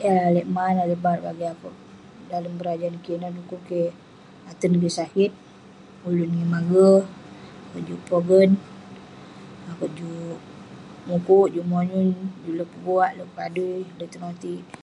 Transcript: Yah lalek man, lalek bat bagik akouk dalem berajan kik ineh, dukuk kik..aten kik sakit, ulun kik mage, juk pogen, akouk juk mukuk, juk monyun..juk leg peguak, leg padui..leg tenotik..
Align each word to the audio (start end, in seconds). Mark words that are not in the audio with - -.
Yah 0.00 0.12
lalek 0.22 0.46
man, 0.54 0.72
lalek 0.80 1.00
bat 1.04 1.18
bagik 1.26 1.50
akouk 1.54 1.76
dalem 2.30 2.54
berajan 2.60 2.94
kik 3.02 3.16
ineh, 3.18 3.32
dukuk 3.36 3.60
kik..aten 3.68 4.72
kik 4.82 4.94
sakit, 4.98 5.30
ulun 6.08 6.34
kik 6.38 6.50
mage, 6.54 6.92
juk 7.88 8.04
pogen, 8.08 8.50
akouk 9.70 9.92
juk 9.98 10.38
mukuk, 11.08 11.48
juk 11.54 11.68
monyun..juk 11.72 12.56
leg 12.58 12.70
peguak, 12.72 13.10
leg 13.18 13.30
padui..leg 13.36 14.08
tenotik.. 14.12 14.64